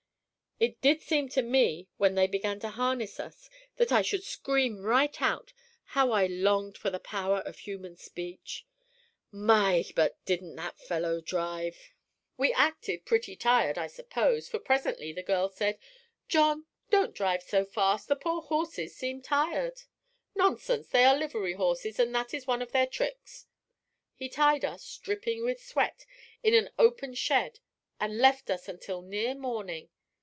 "It 0.63 0.79
did 0.79 1.01
seem 1.01 1.27
to 1.29 1.41
me 1.41 1.87
when 1.97 2.13
they 2.13 2.27
began 2.27 2.59
to 2.59 2.69
harness 2.69 3.19
us 3.19 3.49
that 3.77 3.91
I 3.91 4.03
should 4.03 4.23
scream 4.23 4.83
right 4.83 5.19
out; 5.19 5.53
how 5.85 6.11
I 6.11 6.27
longed 6.27 6.77
for 6.77 6.91
the 6.91 6.99
power 6.99 7.39
of 7.39 7.57
human 7.57 7.95
speech! 7.95 8.67
"My, 9.31 9.83
but 9.95 10.23
didn't 10.23 10.55
that 10.57 10.79
fellow 10.79 11.19
drive! 11.19 11.79
"We 12.37 12.53
acted 12.53 13.05
pretty 13.07 13.35
tired, 13.35 13.79
I 13.79 13.87
suppose, 13.87 14.47
for 14.49 14.59
presently 14.59 15.11
the 15.11 15.23
girl 15.23 15.49
said: 15.49 15.79
'John, 16.27 16.67
don't 16.91 17.15
drive 17.15 17.41
so 17.41 17.65
fast, 17.65 18.07
the 18.07 18.15
poor 18.15 18.43
horses 18.43 18.95
seem 18.95 19.19
tired.' 19.23 19.81
"'Nonsense, 20.35 20.89
they 20.89 21.05
are 21.05 21.17
livery 21.17 21.53
horses, 21.53 21.97
and 21.97 22.13
that 22.13 22.35
is 22.35 22.45
one 22.45 22.61
of 22.61 22.71
their 22.71 22.85
tricks.' 22.85 23.47
"He 24.13 24.29
tied 24.29 24.63
us, 24.63 24.95
dripping 25.01 25.43
with 25.43 25.59
sweat, 25.59 26.05
in 26.43 26.53
an 26.53 26.69
open 26.77 27.15
shed 27.15 27.61
and 27.99 28.19
left 28.19 28.51
us 28.51 28.67
until 28.67 29.01
near 29.01 29.33
morning. 29.33 29.89